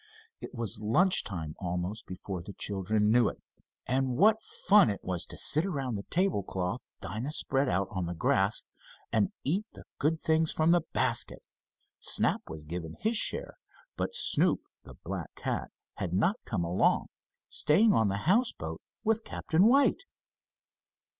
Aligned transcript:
It 0.39 0.55
was 0.55 0.79
lunch 0.81 1.23
time 1.23 1.53
almost 1.59 2.07
before 2.07 2.41
the 2.41 2.53
children 2.53 3.11
knew 3.11 3.29
it, 3.29 3.39
and 3.85 4.17
what 4.17 4.41
fun 4.41 4.89
it 4.89 5.03
was 5.03 5.27
to 5.27 5.37
sit 5.37 5.63
around 5.63 5.93
the 5.93 6.01
table 6.09 6.41
cloth 6.41 6.81
Dinah 7.01 7.29
spread 7.31 7.69
out 7.69 7.87
on 7.91 8.07
the 8.07 8.15
grass, 8.15 8.63
and 9.11 9.31
eat 9.43 9.67
the 9.73 9.83
good 9.99 10.19
things 10.19 10.51
from 10.51 10.71
the 10.71 10.81
basket. 10.91 11.43
Snap 11.99 12.41
was 12.47 12.63
given 12.63 12.95
his 12.99 13.15
share, 13.17 13.57
but 13.95 14.15
Snoop, 14.15 14.61
the 14.85 14.95
black 15.03 15.35
cat, 15.35 15.69
had 15.97 16.13
not 16.13 16.39
come 16.45 16.63
along, 16.63 17.09
staying 17.47 17.93
on 17.93 18.07
the 18.07 18.17
houseboat 18.25 18.81
with 19.03 19.23
Captain 19.23 19.67
White. 19.67 20.01